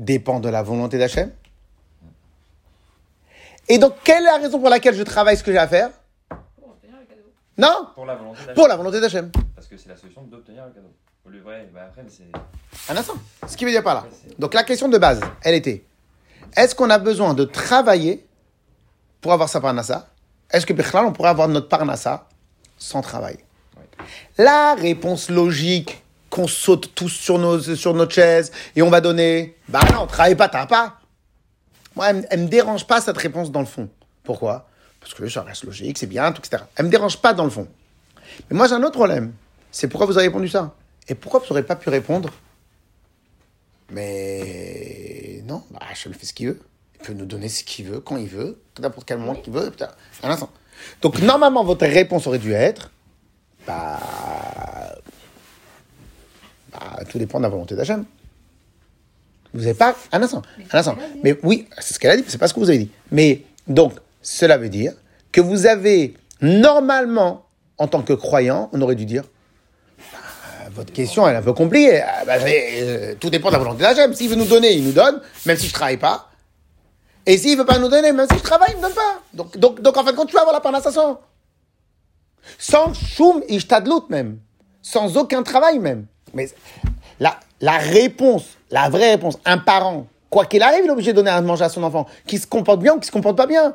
[0.00, 1.30] dépend de la volonté d'Hachem.
[3.68, 5.90] Et donc, quelle est la raison pour laquelle je travaille ce que j'ai à faire?
[6.28, 7.30] Pour obtenir le cadeau.
[7.58, 7.88] Non?
[7.94, 8.54] Pour la volonté d'Hachem.
[8.54, 9.30] Pour la volonté d'Hachem.
[9.54, 10.92] Parce que c'est la solution d'obtenir le cadeau.
[11.26, 12.24] Le vrai, bah après, c'est.
[12.92, 13.14] Un instant.
[13.46, 14.04] Ce qui veut dire par là.
[14.38, 15.84] Donc, la question de base, elle était
[16.56, 18.26] est-ce qu'on a besoin de travailler
[19.20, 20.08] pour avoir sa parnassa?
[20.50, 22.26] Est-ce que, Bechlan, on pourrait avoir notre parnassa
[22.78, 23.38] sans travail?
[24.38, 29.56] La réponse logique qu'on saute tous sur, nos, sur notre chaise et on va donner
[29.68, 31.00] bah non, travaille pas, t'as pas.
[31.96, 33.88] Moi, elle, elle me dérange pas cette réponse dans le fond.
[34.22, 34.68] Pourquoi?
[35.00, 36.62] Parce que ça reste logique, c'est bien, tout, etc.
[36.76, 37.66] Elle me dérange pas dans le fond.
[38.48, 39.32] Mais moi, j'ai un autre problème.
[39.72, 40.74] C'est pourquoi vous avez répondu ça.
[41.08, 42.30] Et pourquoi vous n'aurez pas pu répondre?
[43.90, 46.60] Mais non, bah, Hachem fait ce qu'il veut.
[46.94, 49.70] Il peut nous donner ce qu'il veut, quand il veut, n'importe quel moment qu'il veut.
[49.70, 49.88] Putain,
[50.22, 50.50] un instant.
[51.02, 52.90] Donc, normalement, votre réponse aurait dû être
[53.66, 53.98] bah,
[56.72, 58.04] bah, tout dépend de la volonté d'Hachem.
[59.52, 59.96] Vous n'avez pas.
[60.12, 60.42] Un instant.
[60.72, 60.96] Un instant.
[61.22, 62.90] Mais oui, c'est ce qu'elle a dit, c'est pas ce que vous avez dit.
[63.10, 64.92] Mais donc, cela veut dire
[65.32, 67.46] que vous avez, normalement,
[67.78, 69.24] en tant que croyant, on aurait dû dire
[69.98, 70.18] bah,
[70.72, 72.00] votre question, elle est un peu compliquée.
[72.00, 74.14] Ah, bah, euh, tout dépend de la volonté d'Hachem.
[74.14, 76.28] S'il veut nous donner, il nous donne, même si je travaille pas.
[77.26, 79.20] Et s'il veut pas nous donner, même si je travaille, il me donne pas.
[79.34, 81.20] Donc, donc, donc en fin de compte, tu vas avoir la parnasse sans.
[82.94, 84.38] Choum ishtadlut même.
[84.82, 86.06] Sans aucun travail même.
[86.34, 86.48] Mais
[87.18, 91.16] la, la réponse, la vraie réponse, un parent, quoi qu'il arrive, il est obligé de
[91.16, 93.46] donner à manger à son enfant, qui se comporte bien ou qui se comporte pas
[93.46, 93.74] bien.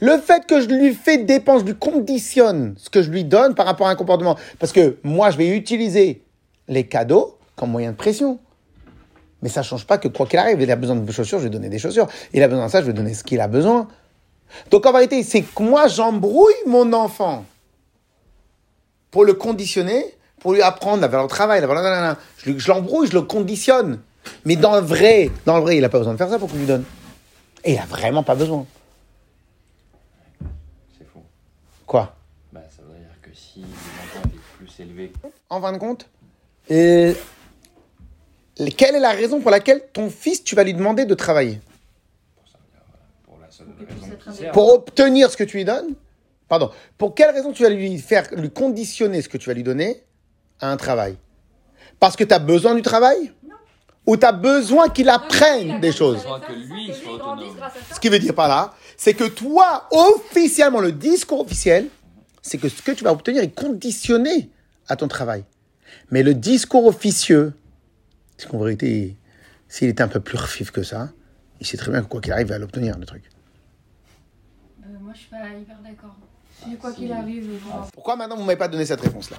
[0.00, 3.54] Le fait que je lui fais dépense, je lui conditionne ce que je lui donne
[3.54, 4.36] par rapport à un comportement.
[4.58, 6.22] Parce que moi, je vais utiliser
[6.68, 8.38] les cadeaux comme moyen de pression.
[9.42, 11.44] Mais ça ne change pas que quoi qu'il arrive, il a besoin de chaussures, je
[11.44, 12.08] vais donner des chaussures.
[12.32, 13.86] Il a besoin de ça, je vais donner ce qu'il a besoin.
[14.70, 17.44] Donc en vérité, c'est que moi, j'embrouille mon enfant
[19.10, 20.04] pour le conditionner,
[20.40, 22.16] pour lui apprendre la valeur travail, la valeur...
[22.44, 24.00] Je, l'embrouille, je le conditionne.
[24.44, 26.48] Mais dans le vrai, dans le vrai, il n'a pas besoin de faire ça pour
[26.48, 26.84] que je lui donne.
[27.64, 28.66] Et il n'a vraiment pas besoin.
[31.86, 32.14] Quoi?
[32.52, 35.12] Bah, ça veut dire que si le montant est plus élevé
[35.48, 36.06] En fin de compte,
[36.70, 37.14] euh,
[38.76, 41.60] quelle est la raison pour laquelle ton fils, tu vas lui demander de travailler?
[43.24, 44.52] Pour la seule raison.
[44.52, 45.94] Pour obtenir ce que tu lui donnes?
[46.48, 46.70] Pardon.
[46.96, 50.02] Pour quelle raison tu vas lui faire, lui conditionner ce que tu vas lui donner?
[50.60, 51.16] À un travail
[52.00, 53.32] Parce que tu as besoin du travail?
[54.06, 56.16] Ou tu as besoin qu'il apprenne des choses?
[56.16, 57.44] Besoin que lui soit autonome.
[57.92, 61.88] Ce qui veut dire par là, c'est que toi, officiellement, le discours officiel,
[62.40, 64.50] c'est que ce que tu vas obtenir est conditionné
[64.88, 65.44] à ton travail.
[66.10, 67.52] Mais le discours officieux,
[68.38, 69.16] c'est qu'en vérité,
[69.68, 71.10] s'il était un peu plus refif que ça,
[71.60, 73.24] il sait très bien que quoi qu'il arrive, il va l'obtenir, le truc.
[74.82, 76.16] Euh, moi, je suis pas hyper d'accord.
[76.64, 79.38] Si quoi qu'il arrive, bon, Pourquoi maintenant vous ne m'avez pas donné cette réponse-là?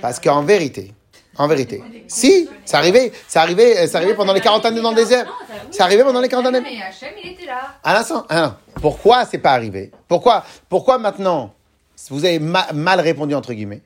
[0.00, 0.92] Parce qu'en vérité,
[1.36, 4.96] en vérité, si, c'est arrivé, c'est arrivé, c'est arrivé pendant les 40 années dans le
[4.96, 5.26] désert.
[5.70, 6.60] C'est arrivé pendant les 40 années.
[6.60, 7.74] Mais Hachem, il était là.
[7.82, 8.58] Un instant, un instant.
[8.80, 9.90] Pourquoi c'est pas arrivé?
[10.08, 11.52] Pourquoi Pourquoi maintenant
[12.10, 13.82] vous avez ma- mal répondu entre guillemets?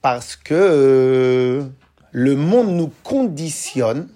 [0.00, 1.62] Parce que euh,
[2.10, 4.08] le monde nous conditionne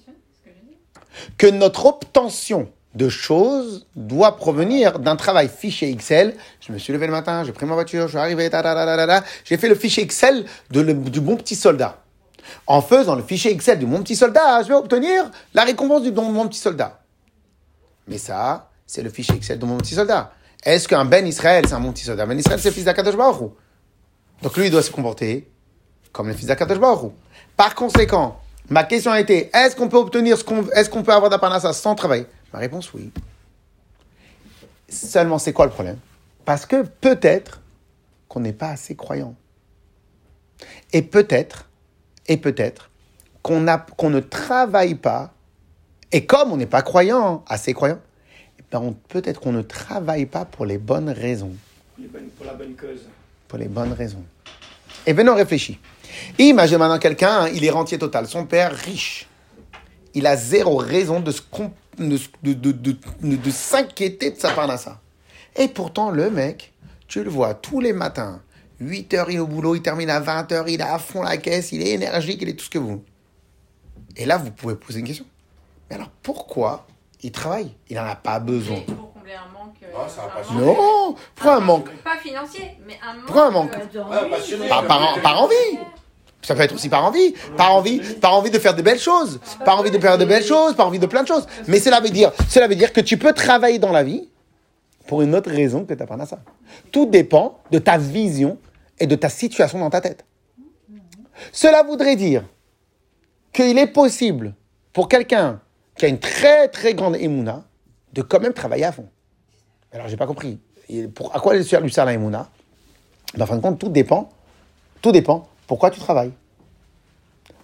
[1.38, 6.34] que notre obtention de choses doit provenir d'un travail fichier Excel.
[6.60, 8.50] Je me suis levé le matin, j'ai pris ma voiture, je suis arrivé,
[9.44, 11.98] j'ai fait le fichier Excel de le- du bon petit soldat.
[12.66, 16.10] En faisant le fichier Excel du mon petit soldat, je vais obtenir la récompense du
[16.12, 17.00] don de mon petit soldat.
[18.08, 20.32] Mais ça, c'est le fichier Excel de mon petit soldat.
[20.64, 22.24] Est-ce qu'un Ben Israël, c'est un mon petit soldat?
[22.24, 23.50] Ben Israël, c'est le fils d'Akadosh Baruch.
[24.42, 25.50] Donc lui, il doit se comporter
[26.12, 27.12] comme le fils d'Akadosh Baruch.
[27.56, 28.38] Par conséquent,
[28.70, 31.72] ma question a été, est-ce qu'on peut obtenir ce qu'on, est-ce qu'on peut avoir d'Aparnassa
[31.72, 32.26] sans travail?
[32.52, 33.10] Ma réponse, oui.
[34.88, 35.98] Seulement, c'est quoi le problème?
[36.44, 37.60] Parce que peut-être
[38.28, 39.34] qu'on n'est pas assez croyant.
[40.92, 41.68] Et peut-être,
[42.28, 42.90] et peut-être
[43.42, 45.32] qu'on ne travaille pas
[46.12, 47.98] et comme on n'est pas croyant, assez croyant,
[48.58, 51.52] eh ben, peut-être qu'on ne travaille pas pour les bonnes raisons.
[51.98, 53.00] Les bonnes- pour la bonne cause.
[53.48, 54.24] Pour les bonnes raisons.
[55.04, 55.76] Et venons réfléchir.
[56.38, 59.26] Imagine maintenant quelqu'un, hein, il est rentier total, son père riche.
[60.14, 64.36] Il a zéro raison de, se com- de, de, de, de- de- de s'inquiéter de
[64.38, 65.00] sa parnassa.
[65.56, 66.72] Et pourtant, le mec,
[67.08, 68.40] tu le vois tous les matins,
[68.80, 71.22] 8 heures, il est au boulot, il termine à 20 heures, il est à fond
[71.22, 73.02] la caisse, il est énergique, il est tout ce que vous.
[74.16, 75.24] Et là, vous pouvez poser une question.
[75.88, 76.86] Mais alors, pourquoi
[77.22, 77.72] il travaille?
[77.88, 78.76] Il n'en a pas besoin.
[78.76, 79.76] Et Pour combler un manque.
[79.82, 83.14] euh, Ah, ça va un pas manque- Non Pourquoi un manque Pas financier, mais un
[83.14, 83.24] manque.
[83.26, 84.86] Pourquoi un manque euh, par,
[85.22, 85.54] par envie.
[86.46, 89.40] Ça peut être aussi par envie, par envie, par envie de faire de belles choses,
[89.64, 91.44] par envie de faire de belles choses, par envie de plein de choses.
[91.66, 92.30] Mais cela veut dire,
[92.92, 94.28] que tu peux travailler dans la vie
[95.08, 96.38] pour une autre raison que ta parnassa.
[96.92, 98.58] Tout dépend de ta vision
[99.00, 100.24] et de ta situation dans ta tête.
[101.50, 102.44] Cela voudrait dire
[103.52, 104.54] qu'il est possible
[104.92, 105.60] pour quelqu'un
[105.96, 107.64] qui a une très très grande émouna
[108.12, 109.08] de quand même travailler à fond.
[109.90, 110.60] Alors j'ai pas compris.
[111.12, 112.48] Pour- à quoi lui sert la émouna?
[113.34, 114.28] Ben, En fin de compte, tout dépend.
[115.02, 115.48] Tout dépend.
[115.66, 116.32] Pourquoi tu travailles?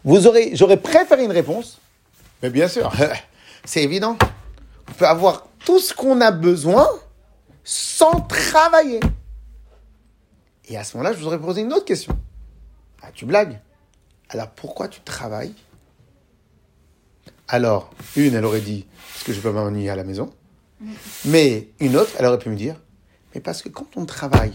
[0.05, 1.81] Vous aurez, j'aurais préféré une réponse,
[2.43, 2.93] mais bien sûr,
[3.65, 4.17] c'est évident.
[4.89, 6.89] On peut avoir tout ce qu'on a besoin
[7.65, 9.01] sans travailler.
[10.69, 12.19] Et à ce moment-là, je vous aurais posé une autre question.
[13.03, 13.61] Ah, tu blagues
[14.29, 15.55] Alors pourquoi tu travailles?
[17.49, 20.33] Alors, une, elle aurait dit, parce que je peux m'ennuyer à la maison.
[21.27, 22.77] Mais une autre, elle aurait pu me dire,
[23.35, 24.53] mais parce que quand on travaille,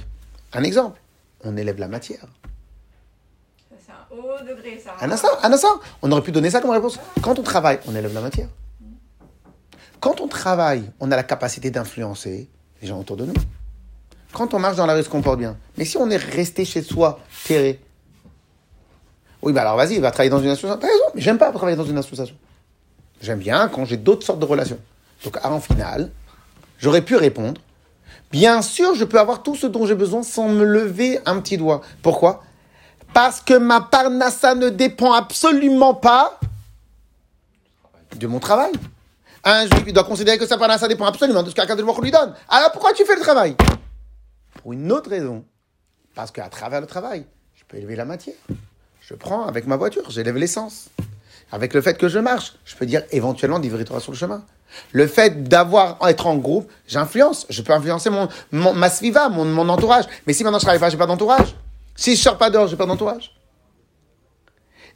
[0.53, 0.99] un exemple,
[1.43, 2.25] on élève la matière.
[4.47, 4.81] Degré.
[6.01, 6.99] On aurait pu donner ça comme réponse.
[7.21, 8.47] Quand on travaille, on élève la matière.
[9.99, 12.49] Quand on travaille, on a la capacité d'influencer
[12.81, 13.33] les gens autour de nous.
[14.33, 15.57] Quand on marche dans la rue, on se comporte bien?
[15.77, 17.79] Mais si on est resté chez soi, terré,
[19.41, 20.77] oui, bah alors vas-y, va travailler dans une association.
[20.79, 22.35] T'as raison, mais j'aime pas travailler dans une association.
[23.21, 24.79] J'aime bien quand j'ai d'autres sortes de relations.
[25.23, 26.11] Donc, en final,
[26.77, 27.59] j'aurais pu répondre.
[28.31, 31.57] Bien sûr, je peux avoir tout ce dont j'ai besoin sans me lever un petit
[31.57, 31.81] doigt.
[32.01, 32.43] Pourquoi?
[33.17, 36.39] Parce que ma parnassa ne dépend absolument pas
[38.15, 38.71] de mon travail.
[39.43, 42.35] Un juif, doit considérer que sa parnassa dépend absolument de ce qu'Akadosh Baruch lui donne.
[42.47, 43.55] Alors pourquoi tu fais le travail?
[44.61, 45.43] Pour une autre raison.
[46.13, 47.25] Parce qu'à travers le travail,
[47.55, 48.35] je peux élever la matière.
[49.01, 50.89] Je prends avec ma voiture, j'élève l'essence.
[51.51, 54.43] Avec le fait que je marche, je peux dire éventuellement des sur le chemin.
[54.91, 57.47] Le fait d'avoir, être en groupe, j'influence.
[57.49, 60.05] Je peux influencer mon, mon- ma sviva, mon, mon entourage.
[60.27, 61.55] Mais si maintenant je travaille pas, j'ai pas d'entourage.
[61.97, 63.35] Si je sors pas dehors, j'ai pas d'entourage.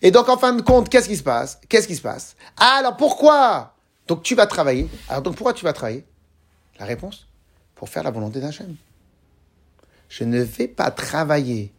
[0.03, 1.59] Et donc, en fin de compte, qu'est-ce qui se passe?
[1.67, 2.35] Qu'est-ce qui se passe?
[2.57, 3.73] Ah, alors pourquoi?
[4.07, 4.87] Donc, tu vas travailler.
[5.09, 6.05] Alors, donc, pourquoi tu vas travailler?
[6.79, 7.27] La réponse
[7.75, 8.75] Pour faire la volonté d'Hachem.
[10.09, 11.73] Je ne vais pas travailler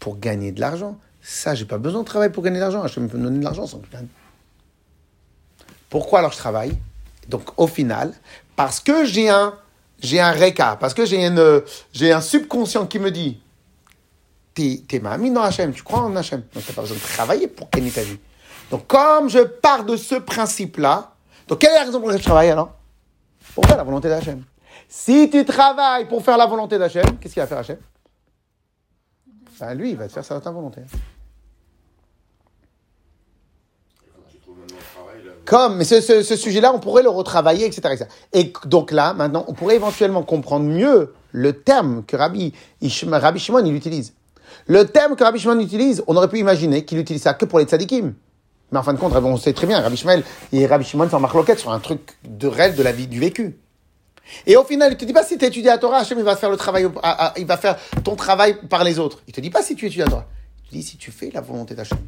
[0.00, 0.98] pour gagner de l'argent.
[1.20, 2.82] Ça, j'ai pas besoin de travailler pour gagner de l'argent.
[2.82, 3.98] Hachem peut me donner de l'argent sans que je.
[5.90, 6.78] Pourquoi alors je travaille?
[7.28, 8.14] Donc, au final,
[8.56, 9.54] parce que j'ai un,
[10.00, 13.40] j'ai un reka, parce que j'ai une, j'ai un subconscient qui me dit,
[14.54, 17.02] t'es, t'es ma amie dans Hachem, tu crois en Hachem, donc t'as pas besoin de
[17.02, 18.18] travailler pour gagner ta vie.
[18.70, 21.12] Donc comme je pars de ce principe-là,
[21.48, 22.72] donc quelle est la raison pour laquelle je travaille alors?
[23.54, 24.42] Pour faire la volonté d'Hachem.
[24.88, 27.78] Si tu travailles pour faire la volonté d'Hachem, qu'est-ce qu'il va faire Hachem
[29.60, 30.82] ben, Lui, il va te faire sa volonté.
[35.44, 38.06] Comme, mais ce, ce- sujet-là, on pourrait le retravailler, etc., etc.
[38.32, 42.52] Et donc là, maintenant, on pourrait éventuellement comprendre mieux le terme que Rabbi,
[43.10, 44.14] Rabbi Shimon il utilise.
[44.66, 47.58] Le terme que Rabbi Shimon utilise, on aurait pu imaginer qu'il utilise ça que pour
[47.58, 48.14] les tzadikim.
[48.70, 51.16] Mais en fin de compte, on sait très bien, Rabbi Shimon et Rabbi Shimon sont
[51.16, 53.56] en marloquette sur un truc de réel de la vie, du vécu.
[54.46, 56.36] Et au final, il te dit pas si tu étudies à Torah, Hachem, il va
[56.36, 56.86] faire le travail,
[57.36, 59.20] il va faire ton travail par les autres.
[59.26, 60.26] Il te dit pas si tu étudies à Torah.
[60.64, 61.98] Il te dit si tu fais la volonté d'Hachem.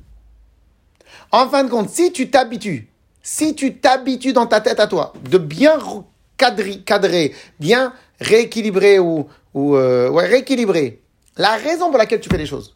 [1.32, 2.88] En fin de compte, si tu t'habitues,
[3.22, 6.04] si tu t'habitues dans ta tête à toi de bien re-
[6.36, 11.02] cadrer, bien rééquilibrer ou, euh, rééquilibrer
[11.36, 12.74] la raison pour laquelle tu fais les choses,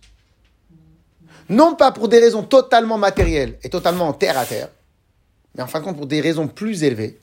[1.48, 4.68] non pas pour des raisons totalement matérielles et totalement terre à terre,
[5.54, 7.18] mais en fin de compte pour des raisons plus élevées,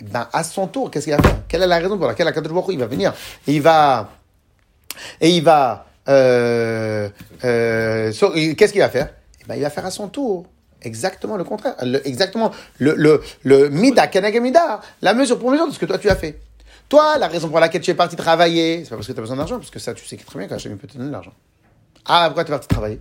[0.00, 1.42] eh ben à son tour, qu'est-ce qu'il va faire?
[1.48, 3.12] Quelle est la raison pour laquelle Akadosh Baruch il va venir?
[3.46, 4.10] Il va
[5.20, 7.08] et il va euh,
[7.44, 8.12] euh,
[8.56, 9.10] qu'est-ce qu'il va faire?
[9.40, 10.46] Eh ben, il va faire à son tour.
[10.80, 14.08] Exactement le contraire, exactement le le le mida,
[15.02, 16.38] la mesure pour mesure de ce que toi tu as fait.
[16.88, 19.22] Toi, la raison pour laquelle tu es parti travailler, c'est pas parce que tu as
[19.22, 21.34] besoin d'argent, parce que ça, tu sais très bien qu'Hachem peut te donner de l'argent.
[22.06, 23.00] Ah, pourquoi tu es parti travailler?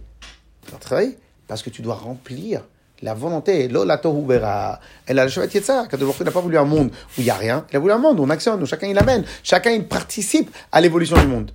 [0.62, 2.64] Tu es parti travailler parce que tu dois remplir
[3.02, 3.70] la volonté.
[3.70, 4.80] Lola tohu bera.
[5.06, 5.88] Elle a le cheval ça.
[5.90, 7.98] Quand n'a pas voulu un monde où il n'y a rien, il a voulu un
[7.98, 11.52] monde où on actionne, où chacun il amène, chacun il participe à l'évolution du monde.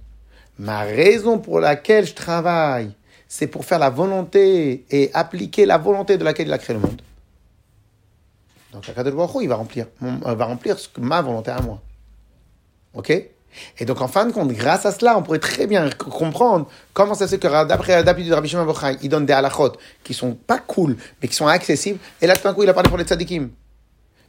[0.58, 2.92] Ma raison pour laquelle je travaille,
[3.28, 6.80] c'est pour faire la volonté et appliquer la volonté de laquelle il a créé le
[6.80, 7.02] monde.
[8.72, 11.82] Donc, Akadosh il va remplir, euh, va remplir ce que ma volonté à moi.
[12.94, 13.10] Ok?
[13.78, 17.14] Et donc, en fin de compte, grâce à cela, on pourrait très bien comprendre comment
[17.14, 19.72] ça se fait que, d'après d'habitude de Rabbi Shimon Bar Yochai, il donne des halachot
[20.02, 21.98] qui sont pas cool, mais qui sont accessibles.
[22.20, 23.50] Et là, tout d'un coup, il a parlé pour les tzadikim.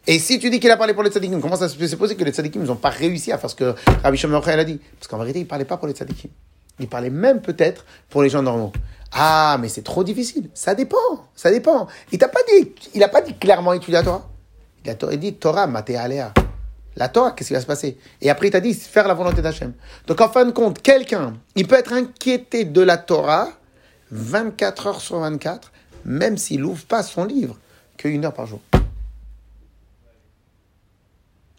[0.05, 2.25] Et si tu dis qu'il a parlé pour les tzadikim, comment ça se possible que
[2.25, 3.73] les tzadikim n'ont pas réussi à faire ce que
[4.03, 4.81] Rabbi Shimon Bar Yochai a dit?
[4.99, 6.29] Parce qu'en vérité, il parlait pas pour les tzadikim.
[6.79, 8.73] Il parlait même peut-être pour les gens normaux.
[9.13, 10.49] Ah, mais c'est trop difficile.
[10.53, 10.97] Ça dépend.
[11.35, 11.87] Ça dépend.
[12.11, 14.27] Il t'a pas dit, il a pas dit clairement étudier la Torah.
[14.83, 15.97] Il a dit Torah, maté.
[16.95, 17.97] La Torah, qu'est-ce qui va se passer?
[18.21, 19.73] Et après, il t'a dit faire la volonté d'Hachem.
[20.07, 23.49] Donc, en fin de compte, quelqu'un, il peut être inquiété de la Torah
[24.11, 25.71] 24 heures sur 24,
[26.05, 27.57] même s'il n'ouvre pas son livre
[27.97, 28.61] qu'une heure par jour.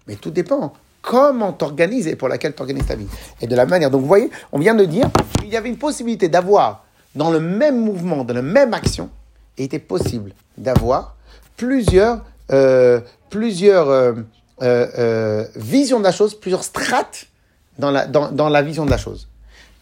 [0.06, 0.72] Mais tout dépend.
[1.02, 3.08] Comment t'organises et pour laquelle t'organises ta vie.
[3.40, 3.90] Et de la manière.
[3.90, 7.40] Donc, vous voyez, on vient de dire qu'il y avait une possibilité d'avoir, dans le
[7.40, 9.10] même mouvement, dans la même action,
[9.58, 11.16] il était possible d'avoir
[11.56, 14.14] plusieurs, euh, plusieurs euh,
[14.62, 17.26] euh, euh, visions de la chose, plusieurs strates
[17.78, 19.28] dans la, dans, dans la vision de la chose.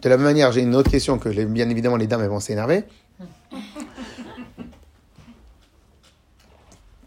[0.02, 2.40] De la même manière, j'ai une autre question que bien évidemment les dames elles vont
[2.40, 2.85] s'énerver.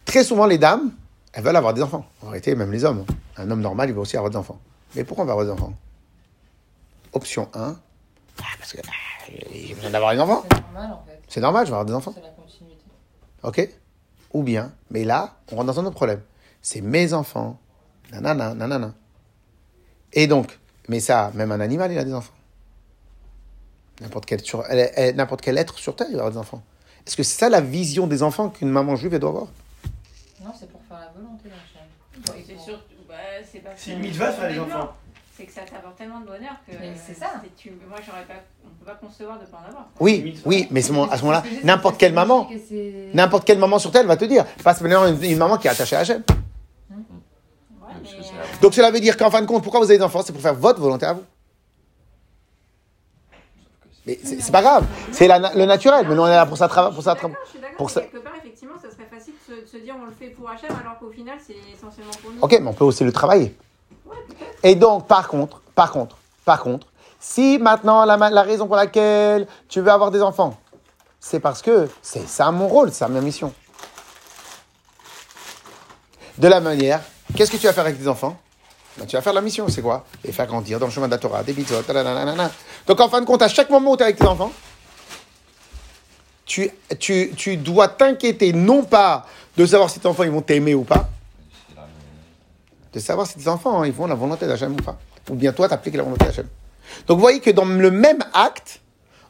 [0.06, 0.92] Très souvent, les dames,
[1.34, 2.06] elles veulent avoir des enfants.
[2.22, 3.06] En réalité, même les hommes.
[3.36, 4.60] Un homme normal, il veut aussi avoir des enfants.
[4.96, 5.74] Mais pourquoi on va avoir des enfants?
[7.12, 7.76] Option 1,
[8.40, 8.92] ah, parce que ah,
[9.30, 10.44] j'ai besoin d'avoir des enfants.
[10.50, 11.22] C'est normal en fait.
[11.28, 12.14] C'est normal, je vais avoir des enfants.
[12.16, 12.84] C'est la continuité.
[13.44, 13.70] Ok?
[14.34, 16.22] Ou bien, mais là, on rentre dans un autre problème.
[16.66, 17.60] C'est mes enfants.
[18.12, 18.92] Nanana, nanana.
[20.14, 22.34] Et donc, mais ça, même un animal, il a des enfants.
[24.02, 26.64] N'importe quel, sur- elle- elle- n'importe quel être sur Terre, il va avoir des enfants.
[27.06, 29.48] Est-ce que c'est ça la vision des enfants qu'une maman juive elle doit avoir?
[30.44, 32.42] Non, c'est pour faire la volonté d'Hachem.
[32.66, 32.74] C'est
[33.08, 33.14] bah,
[33.52, 34.92] c'est pas C'est une mitzvah faire les enfants.
[35.38, 36.72] C'est que ça t'apporte tellement de bonheur que.
[36.80, 37.28] Mais c'est ça.
[37.44, 38.42] c'est- Tu, moi, j'aurais pas.
[38.66, 39.88] On peut pas concevoir de pas en avoir.
[40.00, 42.50] Oui, oui, mais c'est mon- à ce moment-là, n'importe que quelle maman,
[43.14, 44.46] n'importe quelle maman sur Terre, va te dire.
[44.64, 46.24] Pas seulement une, une maman qui est attachée à Hachem.
[48.62, 50.22] Donc cela veut dire qu'en fin de compte, pourquoi vous avez des enfants?
[50.26, 51.24] C'est pour faire votre volonté à vous.
[54.06, 56.06] Mais c'est c'est pas grave, c'est la le naturel.
[56.08, 57.16] Mais nous on est là pour ça, pour ça.
[57.16, 59.34] Je suis tra- d'accord, je suis d'accord, pour ça- quelque part, effectivement, ça serait facile
[59.50, 62.12] de se, de se dire on le fait pour Hachem alors qu'au final, c'est essentiellement
[62.22, 62.40] pour nous.
[62.42, 63.56] Ok, mais on peut aussi le travailler.
[64.62, 66.86] Et donc, par contre, par contre, par contre,
[67.20, 70.56] si maintenant la, la raison pour laquelle tu veux avoir des enfants,
[71.20, 73.52] c'est parce que c'est ça mon rôle, c'est ça ma mission.
[76.38, 77.02] De la manière,
[77.36, 78.38] qu'est-ce que tu vas faire avec tes enfants
[78.98, 81.12] Ben, Tu vas faire la mission, c'est quoi Les faire grandir dans le chemin de
[81.12, 82.52] la Torah, des talananana.
[82.88, 84.52] Donc en fin de compte, à chaque moment où tu es avec tes enfants,
[86.46, 86.70] tu,
[87.00, 89.26] tu, tu dois t'inquiéter non pas
[89.58, 91.10] de savoir si tes enfants vont t'aimer ou pas,
[92.94, 94.98] de savoir si tes enfants, hein, ils font la volonté d'Hachem ou pas.
[95.30, 96.48] Ou bien toi, t'appliques la volonté d'Hachem.
[97.08, 98.80] Donc vous voyez que dans le même acte,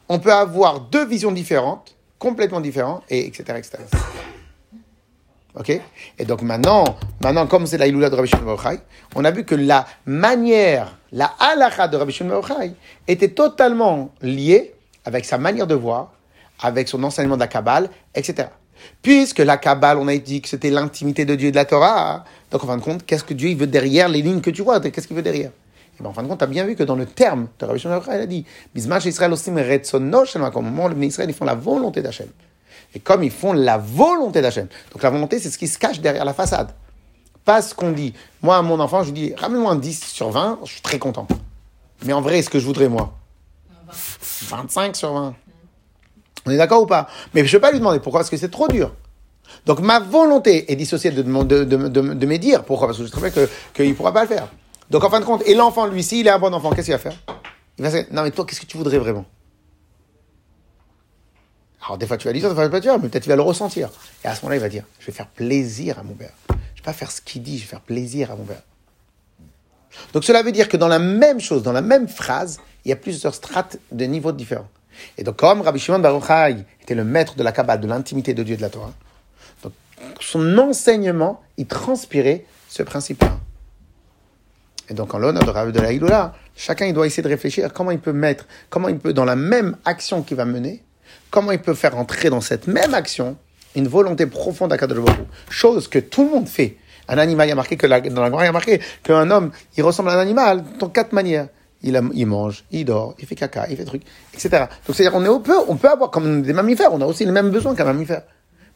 [0.08, 3.60] on peut avoir deux visions différentes, complètement différentes, et etc.
[5.58, 5.80] Ok?
[6.18, 6.84] Et donc maintenant,
[7.22, 8.56] maintenant comme c'est la Iloula de Rabbi Shimon
[9.14, 12.42] on a vu que la manière, la halakha de Rabbi Shimon
[13.08, 14.74] était totalement liée
[15.06, 16.12] avec sa manière de voir,
[16.60, 18.48] avec son enseignement de la Kabbale, etc.
[19.00, 22.24] Puisque la Kabbale, on a dit que c'était l'intimité de Dieu et de la Torah,
[22.50, 24.78] donc en fin de compte, qu'est-ce que Dieu veut derrière les lignes que tu vois
[24.80, 25.50] Qu'est-ce qu'il veut derrière?
[25.98, 27.64] Et ben, en fin de compte, tu as bien vu que dans le terme de
[27.64, 30.66] Rabbi Shimon il a dit Bismash Israël aussi retsono shel makom.
[30.66, 32.28] Au moment les Israël, ils font la volonté d'Hachem.
[32.94, 34.68] Et comme ils font la volonté d'Hachem.
[34.92, 36.70] Donc la volonté, c'est ce qui se cache derrière la façade.
[37.44, 38.14] Pas ce qu'on dit.
[38.42, 40.98] Moi, à mon enfant, je lui dis ramène-moi un 10 sur 20, je suis très
[40.98, 41.28] content.
[42.04, 43.14] Mais en vrai, ce que je voudrais, moi
[44.48, 45.34] 25 sur 20.
[46.46, 47.08] On est d'accord ou pas?
[47.34, 48.92] Mais je ne peux pas lui demander pourquoi, parce que c'est trop dur.
[49.64, 52.64] Donc ma volonté est dissociée de, de, de, de, de mes dires.
[52.64, 52.88] Pourquoi?
[52.88, 54.48] Parce que je sais très bien qu'il ne pourra pas le faire.
[54.90, 56.94] Donc en fin de compte, et l'enfant, lui, s'il est un bon enfant, qu'est-ce qu'il
[56.94, 57.16] va faire?
[57.78, 59.24] Il va se dire, non mais toi, qu'est-ce que tu voudrais vraiment?
[61.84, 63.24] Alors des fois tu vas lui dire, des fois tu vas pas dire, mais peut-être
[63.24, 63.90] tu vas le ressentir.
[64.24, 66.32] Et à ce moment-là, il va dire, je vais faire plaisir à mon père.
[66.48, 68.62] Je vais pas faire ce qu'il dit, je vais faire plaisir à mon père.
[70.12, 72.92] Donc cela veut dire que dans la même chose, dans la même phrase, il y
[72.92, 74.68] a plusieurs strates de niveaux différents.
[75.18, 78.34] Et donc comme Rabbi Shimon Bar Yochai était le maître de la Kabbale, de l'intimité
[78.34, 78.92] de Dieu et de la Torah,
[79.62, 79.72] donc
[80.20, 83.38] son enseignement, il transpirait ce principe-là.
[84.88, 87.72] Et donc en l'honneur de, Rav- de la Hiloula, chacun il doit essayer de réfléchir
[87.72, 90.82] comment il peut mettre, comment il peut dans la même action qu'il va mener,
[91.30, 93.36] comment il peut faire entrer dans cette même action
[93.74, 95.08] une volonté profonde à Kadosh.
[95.50, 96.76] Chose que tout le monde fait.
[97.08, 99.52] Un animal, il y a marqué que dans la il y a marqué qu'un homme,
[99.76, 101.48] il ressemble à un animal dans quatre manières.
[101.82, 104.02] Il, mange, il dort, il fait caca, il fait truc,
[104.34, 104.64] etc.
[104.86, 107.50] Donc c'est-à-dire qu'on est, on peut, avoir comme des mammifères, on a aussi les mêmes
[107.50, 108.22] besoins qu'un mammifère.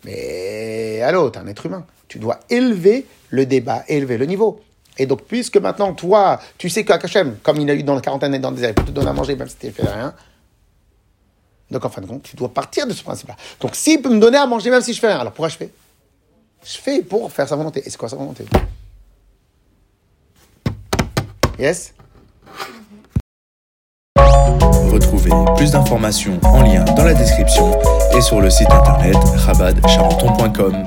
[0.05, 1.85] Mais allô, t'es un être humain.
[2.07, 4.61] Tu dois élever le débat, élever le niveau.
[4.99, 8.35] Et donc, puisque maintenant, toi, tu sais qu'Akachem, comme il a eu dans la quarantaine
[8.35, 10.15] et dans le désert, il peut te donner à manger même si tu fais rien.
[11.71, 13.37] Donc, en fin de compte, tu dois partir de ce principe-là.
[13.61, 15.57] Donc, s'il peut me donner à manger même si je fais rien, alors pourquoi je
[15.57, 15.71] fais?
[16.65, 17.83] Je fais pour faire sa volonté.
[17.87, 18.45] Et c'est quoi sa volonté?
[21.59, 21.95] Yes?
[24.91, 27.79] Retrouvez plus d'informations en lien dans la description
[28.17, 30.87] et sur le site internet rabadcharenton.com.